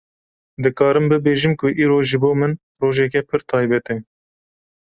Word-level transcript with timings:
Dikarim 0.63 1.05
bibêjim 1.11 1.53
ku 1.59 1.67
îro 1.83 1.97
ji 2.07 2.17
bo 2.21 2.31
min 2.39 2.53
rojeke 2.81 3.21
pir 3.29 3.39
taybet 3.49 3.87
e 3.93 3.95